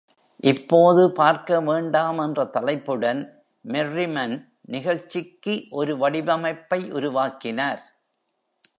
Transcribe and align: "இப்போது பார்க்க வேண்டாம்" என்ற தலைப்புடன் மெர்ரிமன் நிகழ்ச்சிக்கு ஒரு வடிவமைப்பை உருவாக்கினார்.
"இப்போது 0.43 1.11
பார்க்க 1.11 1.59
வேண்டாம்" 1.61 2.17
என்ற 2.17 2.45
தலைப்புடன் 2.45 3.21
மெர்ரிமன் 3.65 4.35
நிகழ்ச்சிக்கு 4.67 5.55
ஒரு 5.71 5.95
வடிவமைப்பை 5.97 6.91
உருவாக்கினார். 6.91 7.81